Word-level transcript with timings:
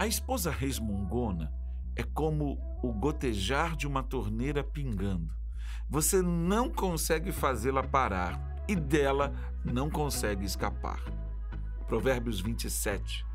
A 0.00 0.06
esposa 0.06 0.48
resmungona 0.52 1.52
é 1.96 2.04
como 2.04 2.56
o 2.80 2.92
gotejar 2.92 3.74
de 3.74 3.84
uma 3.84 4.00
torneira 4.00 4.62
pingando. 4.62 5.34
Você 5.90 6.22
não 6.22 6.70
consegue 6.70 7.32
fazê-la 7.32 7.82
parar 7.82 8.62
e 8.68 8.76
dela 8.76 9.32
não 9.64 9.90
consegue 9.90 10.44
escapar. 10.44 11.02
Provérbios 11.88 12.40
27, 12.40 13.26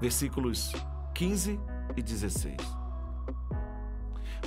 versículos 0.00 0.72
15 1.14 1.60
e 1.96 2.02
16. 2.02 2.56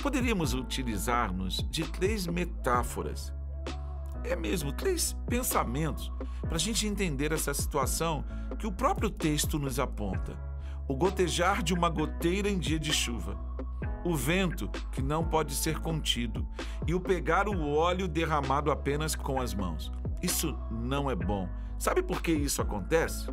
Poderíamos 0.02 0.52
utilizar-nos 0.52 1.66
de 1.70 1.88
três 1.88 2.26
metáforas, 2.26 3.32
é 4.22 4.36
mesmo, 4.36 4.74
três 4.74 5.16
pensamentos, 5.26 6.12
para 6.42 6.56
a 6.56 6.60
gente 6.60 6.86
entender 6.86 7.32
essa 7.32 7.54
situação 7.54 8.22
que 8.58 8.66
o 8.66 8.72
próprio 8.72 9.08
texto 9.08 9.58
nos 9.58 9.80
aponta. 9.80 10.49
O 10.90 10.96
gotejar 10.96 11.62
de 11.62 11.72
uma 11.72 11.88
goteira 11.88 12.50
em 12.50 12.58
dia 12.58 12.76
de 12.76 12.92
chuva, 12.92 13.38
o 14.04 14.12
vento 14.16 14.68
que 14.90 15.00
não 15.00 15.24
pode 15.24 15.54
ser 15.54 15.78
contido 15.78 16.44
e 16.84 16.92
o 16.92 17.00
pegar 17.00 17.48
o 17.48 17.72
óleo 17.72 18.08
derramado 18.08 18.72
apenas 18.72 19.14
com 19.14 19.40
as 19.40 19.54
mãos. 19.54 19.92
Isso 20.20 20.58
não 20.68 21.08
é 21.08 21.14
bom. 21.14 21.48
Sabe 21.78 22.02
por 22.02 22.20
que 22.20 22.32
isso 22.32 22.60
acontece? 22.60 23.30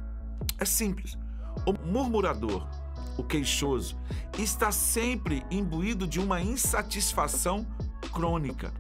É 0.59 0.65
simples. 0.65 1.17
O 1.65 1.73
murmurador, 1.73 2.69
o 3.17 3.23
queixoso, 3.23 3.97
está 4.37 4.71
sempre 4.71 5.43
imbuído 5.49 6.05
de 6.05 6.19
uma 6.19 6.39
insatisfação 6.39 7.65
crônica. 8.13 8.71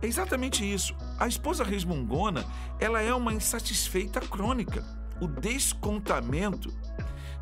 É 0.00 0.06
exatamente 0.06 0.62
isso. 0.64 0.94
A 1.18 1.26
esposa 1.26 1.64
resmungona, 1.64 2.44
ela 2.78 3.02
é 3.02 3.12
uma 3.12 3.34
insatisfeita 3.34 4.20
crônica. 4.20 4.84
O 5.20 5.26
descontamento 5.26 6.72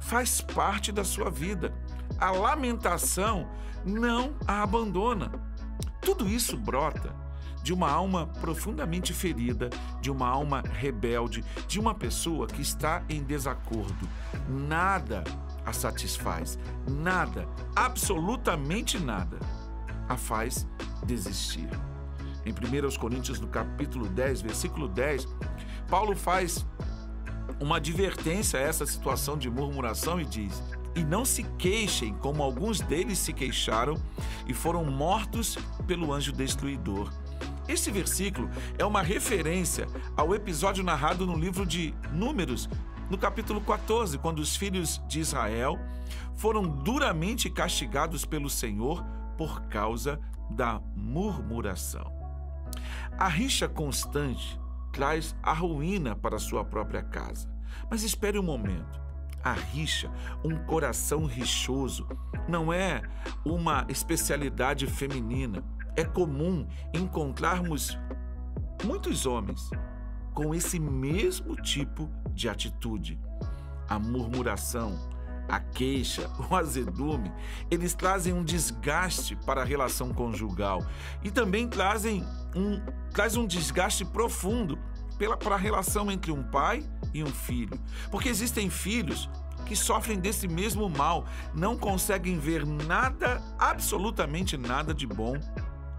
faz 0.01 0.41
parte 0.41 0.91
da 0.91 1.05
sua 1.05 1.31
vida. 1.31 1.73
A 2.19 2.31
lamentação 2.31 3.49
não 3.85 4.35
a 4.47 4.63
abandona. 4.63 5.31
Tudo 6.01 6.29
isso 6.29 6.57
brota 6.57 7.15
de 7.63 7.73
uma 7.73 7.91
alma 7.91 8.27
profundamente 8.41 9.13
ferida, 9.13 9.69
de 10.01 10.11
uma 10.11 10.27
alma 10.27 10.63
rebelde, 10.73 11.45
de 11.69 11.79
uma 11.79 11.95
pessoa 11.95 12.47
que 12.47 12.63
está 12.63 13.03
em 13.09 13.23
desacordo. 13.23 14.09
Nada 14.49 15.23
a 15.65 15.73
satisfaz, 15.73 16.59
nada, 16.89 17.47
absolutamente 17.77 18.99
nada, 18.99 19.39
a 20.09 20.17
faz 20.17 20.67
desistir. 21.05 21.69
Em 22.45 22.53
1 22.53 22.99
Coríntios, 22.99 23.39
no 23.39 23.49
capítulo 23.49 24.09
10, 24.09 24.41
versículo 24.41 24.89
10, 24.89 25.29
Paulo 25.89 26.17
faz 26.17 26.67
uma 27.61 27.77
advertência 27.77 28.59
a 28.59 28.63
essa 28.63 28.87
situação 28.87 29.37
de 29.37 29.51
murmuração 29.51 30.21
e 30.21 30.25
diz: 30.25 30.63
E 30.97 31.05
não 31.05 31.25
se 31.25 31.45
queixem, 31.59 32.15
como 32.15 32.43
alguns 32.43 32.81
deles 32.81 33.19
se 33.19 33.33
queixaram 33.33 34.01
e 34.47 34.55
foram 34.55 34.85
mortos 34.85 35.59
pelo 35.87 36.13
anjo 36.13 36.33
destruidor. 36.33 37.13
Este 37.69 37.91
versículo 37.91 38.51
é 38.79 38.85
uma 38.85 39.03
referência 39.03 39.87
ao 40.17 40.35
episódio 40.35 40.83
narrado 40.83 41.25
no 41.27 41.39
livro 41.39 41.65
de 41.65 41.95
Números, 42.11 42.69
no 43.09 43.17
capítulo 43.17 43.61
14, 43.61 44.19
quando 44.19 44.41
os 44.41 44.57
filhos 44.57 45.01
de 45.07 45.21
Israel 45.21 45.79
foram 46.35 46.63
duramente 46.63 47.49
castigados 47.49 48.25
pelo 48.25 48.51
Senhor 48.51 49.05
por 49.37 49.63
causa 49.69 50.19
da 50.51 50.81
murmuração. 50.97 52.13
A 53.19 53.29
rixa 53.29 53.69
constante 53.69 54.60
traz 54.93 55.37
a 55.43 55.53
ruína 55.53 56.15
para 56.15 56.39
sua 56.39 56.65
própria 56.65 57.03
casa. 57.03 57.49
Mas 57.91 58.03
espere 58.03 58.39
um 58.39 58.43
momento. 58.43 59.01
A 59.43 59.53
rixa, 59.53 60.11
um 60.45 60.57
coração 60.67 61.25
rixoso, 61.25 62.07
não 62.49 62.73
é 62.73 63.03
uma 63.45 63.87
especialidade 63.89 64.87
feminina. 64.87 65.65
É 65.97 66.05
comum 66.05 66.67
encontrarmos 66.93 67.99
muitos 68.85 69.27
homens 69.27 69.71
com 70.35 70.55
esse 70.55 70.79
mesmo 70.79 71.57
tipo 71.57 72.09
de 72.33 72.49
atitude. 72.49 73.19
A 73.89 73.99
murmuração, 73.99 74.99
a 75.51 75.61
queixa, 75.61 76.31
o 76.49 76.55
azedume, 76.55 77.33
eles 77.71 77.95
trazem 77.95 78.33
um 78.33 78.45
desgaste 78.45 79.37
para 79.45 79.63
a 79.63 79.65
relação 79.65 80.13
conjugal 80.13 80.85
e 81.23 81.31
também 81.31 81.69
trazem 81.69 82.25
um, 82.55 82.81
traz 83.13 83.37
um 83.37 83.47
desgaste 83.47 84.05
profundo 84.05 84.79
pela, 85.19 85.37
para 85.37 85.55
a 85.55 85.59
relação 85.59 86.11
entre 86.11 86.33
um 86.33 86.43
pai 86.43 86.83
e 87.13 87.23
um 87.23 87.31
filho. 87.31 87.79
Porque 88.11 88.29
existem 88.29 88.71
filhos 88.71 89.29
que 89.67 89.77
sofrem 89.77 90.19
desse 90.19 90.49
mesmo 90.49 90.89
mal, 90.89 91.27
não 91.55 91.77
conseguem 91.77 92.39
ver 92.39 92.65
nada, 92.67 93.43
absolutamente 93.59 94.57
nada 94.57 94.95
de 94.95 95.07
bom 95.07 95.35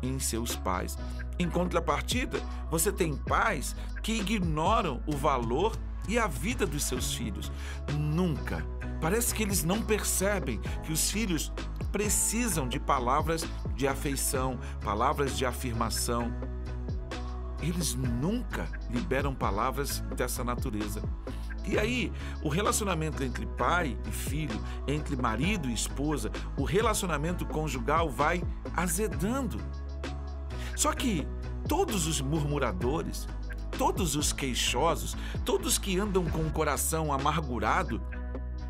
em 0.02 0.18
seus 0.20 0.56
pais. 0.56 0.98
Em 1.38 1.50
contrapartida, 1.50 2.42
você 2.70 2.92
tem 2.92 3.16
pais 3.16 3.76
que 4.02 4.14
ignoram 4.14 5.02
o 5.06 5.16
valor 5.16 5.78
e 6.08 6.18
a 6.18 6.28
vida 6.28 6.66
dos 6.66 6.84
seus 6.84 7.14
filhos. 7.14 7.52
Nunca. 7.98 8.66
Parece 9.00 9.34
que 9.34 9.44
eles 9.44 9.64
não 9.64 9.82
percebem 9.82 10.60
que 10.84 10.92
os 10.92 11.10
filhos 11.10 11.52
precisam 11.92 12.68
de 12.68 12.80
palavras 12.80 13.46
de 13.76 13.88
afeição, 13.88 14.60
palavras 14.84 15.38
de 15.38 15.46
afirmação. 15.46 16.32
Eles 17.62 17.96
nunca 17.96 18.68
liberam 18.90 19.36
palavras 19.36 20.00
dessa 20.16 20.44
natureza. 20.44 21.02
E 21.66 21.78
aí, 21.78 22.12
o 22.42 22.50
relacionamento 22.50 23.24
entre 23.24 23.46
pai 23.46 23.96
e 24.08 24.12
filho, 24.12 24.60
entre 24.88 25.16
marido 25.16 25.70
e 25.70 25.74
esposa, 25.74 26.32
o 26.58 26.64
relacionamento 26.64 27.46
conjugal 27.46 28.10
vai 28.10 28.44
azedando. 28.76 29.60
Só 30.76 30.92
que 30.94 31.28
todos 31.68 32.08
os 32.08 32.20
murmuradores, 32.20 33.28
todos 33.78 34.16
os 34.16 34.32
queixosos, 34.32 35.16
todos 35.46 35.78
que 35.78 36.00
andam 36.00 36.26
com 36.26 36.42
o 36.42 36.52
coração 36.52 37.12
amargurado, 37.12 38.02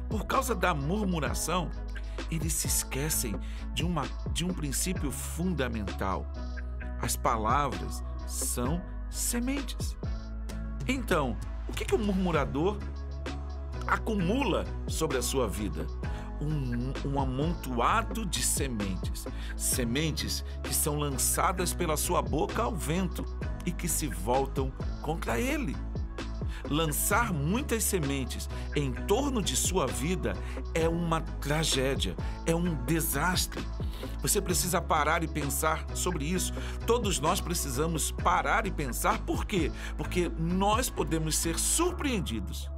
por 0.09 0.25
causa 0.25 0.53
da 0.53 0.73
murmuração, 0.73 1.69
eles 2.29 2.53
se 2.53 2.67
esquecem 2.67 3.35
de, 3.73 3.83
uma, 3.83 4.03
de 4.33 4.45
um 4.45 4.53
princípio 4.53 5.11
fundamental. 5.11 6.25
As 7.01 7.15
palavras 7.15 8.03
são 8.27 8.81
sementes. 9.09 9.97
Então, 10.87 11.37
o 11.67 11.73
que, 11.73 11.85
que 11.85 11.95
o 11.95 11.99
murmurador 11.99 12.77
acumula 13.87 14.65
sobre 14.87 15.17
a 15.17 15.21
sua 15.21 15.47
vida? 15.47 15.87
Um, 16.41 17.09
um, 17.09 17.19
amontoado 17.19 18.25
de 18.25 18.41
sementes. 18.41 19.27
Sementes 19.55 20.43
que 20.63 20.73
são 20.73 20.97
lançadas 20.97 21.71
pela 21.73 21.95
sua 21.95 22.21
boca 22.21 22.63
ao 22.63 22.75
vento 22.75 23.23
e 23.65 23.71
que 23.71 23.87
se 23.87 24.07
voltam 24.07 24.71
contra 25.01 25.39
ele. 25.39 25.75
Lançar 26.69 27.33
muitas 27.33 27.83
sementes 27.83 28.47
em 28.75 28.91
torno 28.91 29.41
de 29.41 29.55
sua 29.55 29.87
vida 29.87 30.33
é 30.73 30.87
uma 30.87 31.21
tragédia, 31.21 32.15
é 32.45 32.55
um 32.55 32.75
desastre. 32.85 33.61
Você 34.21 34.39
precisa 34.39 34.79
parar 34.79 35.23
e 35.23 35.27
pensar 35.27 35.85
sobre 35.95 36.25
isso. 36.25 36.53
Todos 36.85 37.19
nós 37.19 37.41
precisamos 37.41 38.11
parar 38.11 38.67
e 38.67 38.71
pensar 38.71 39.19
por 39.19 39.45
quê? 39.45 39.71
Porque 39.97 40.31
nós 40.37 40.89
podemos 40.89 41.35
ser 41.35 41.57
surpreendidos 41.57 42.69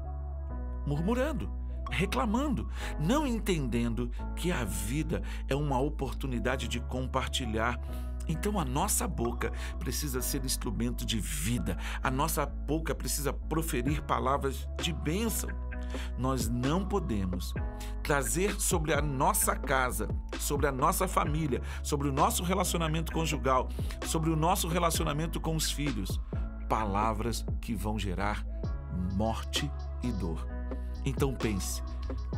murmurando, 0.86 1.50
reclamando, 1.90 2.70
não 3.00 3.26
entendendo 3.26 4.12
que 4.36 4.52
a 4.52 4.64
vida 4.64 5.22
é 5.48 5.56
uma 5.56 5.80
oportunidade 5.80 6.68
de 6.68 6.80
compartilhar 6.80 7.80
então 8.28 8.60
a 8.60 8.66
nossa 8.66 9.08
boca 9.08 9.52
precisa 9.80 10.22
ser 10.22 10.44
instrumento 10.46 11.06
de 11.06 11.20
vida, 11.20 11.78
a 12.02 12.10
nossa 12.10 12.46
boca 12.46 12.94
precisa 12.96 13.34
proferir 13.34 14.02
palavras 14.04 14.68
de 14.82 14.94
bênção. 14.94 15.50
Nós 16.18 16.50
não 16.50 16.86
podemos 16.86 17.54
trazer 18.02 18.60
sobre 18.60 18.94
a 18.94 19.02
nossa 19.02 19.56
casa, 19.56 20.08
sobre 20.40 20.68
a 20.68 20.72
nossa 20.72 21.08
família, 21.08 21.62
sobre 21.84 22.08
o 22.08 22.12
nosso 22.12 22.44
relacionamento 22.44 23.12
conjugal, 23.12 23.70
sobre 24.08 24.30
o 24.30 24.36
nosso 24.36 24.68
relacionamento 24.68 25.40
com 25.40 25.56
os 25.56 25.72
filhos, 25.72 26.19
palavras 26.68 27.46
que 27.62 27.76
vão 27.76 28.00
gerar 28.00 28.46
morte 29.14 29.72
e 30.02 30.12
dor. 30.12 30.48
Então 31.06 31.34
pense: 31.34 31.84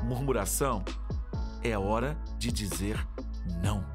murmuração 0.03 0.83
é 1.63 1.77
hora 1.77 2.17
de 2.37 2.51
dizer 2.51 3.07
não. 3.63 3.94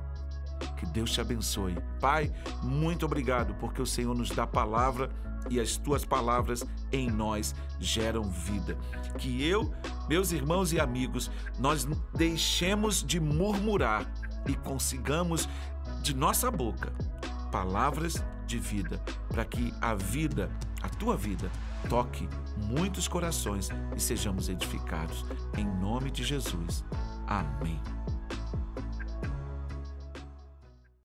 Que 0.76 0.86
Deus 0.86 1.10
te 1.10 1.20
abençoe. 1.20 1.76
Pai, 2.00 2.32
muito 2.62 3.06
obrigado 3.06 3.54
porque 3.54 3.80
o 3.80 3.86
Senhor 3.86 4.14
nos 4.14 4.30
dá 4.30 4.46
palavra 4.46 5.10
e 5.48 5.58
as 5.58 5.76
tuas 5.76 6.04
palavras 6.04 6.64
em 6.92 7.10
nós 7.10 7.54
geram 7.78 8.24
vida. 8.24 8.76
Que 9.18 9.44
eu, 9.44 9.72
meus 10.08 10.32
irmãos 10.32 10.72
e 10.72 10.80
amigos, 10.80 11.30
nós 11.58 11.86
deixemos 12.14 13.02
de 13.02 13.18
murmurar 13.18 14.10
e 14.46 14.54
consigamos 14.54 15.48
de 16.02 16.14
nossa 16.14 16.50
boca 16.50 16.92
palavras 17.50 18.22
de 18.46 18.58
vida, 18.58 19.00
para 19.28 19.44
que 19.44 19.72
a 19.80 19.94
vida, 19.94 20.50
a 20.82 20.88
tua 20.88 21.16
vida, 21.16 21.50
toque 21.88 22.28
muitos 22.56 23.08
corações 23.08 23.68
e 23.96 24.00
sejamos 24.00 24.48
edificados. 24.48 25.24
Em 25.56 25.64
nome 25.64 26.10
de 26.10 26.24
Jesus. 26.24 26.84
Amém. 27.26 27.80